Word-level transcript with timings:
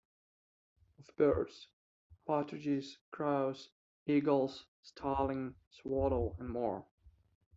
Of 0.97 1.15
birds: 1.15 1.67
partridges, 2.25 2.97
crows, 3.11 3.69
eagles, 4.07 4.65
starling, 4.81 5.53
swallow 5.69 6.35
and 6.39 6.49
more. 6.49 6.87